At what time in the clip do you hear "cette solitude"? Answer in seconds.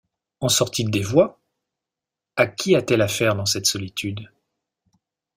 3.45-4.31